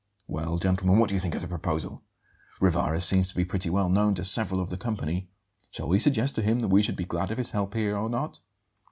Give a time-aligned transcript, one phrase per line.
[0.27, 2.01] Well, gentlemen, what do you think of the proposal?
[2.59, 5.29] Rivarez seems to be pretty well known to several of the company.
[5.69, 8.09] Shall we suggest to him that we should be glad of his help here or
[8.09, 8.39] not?"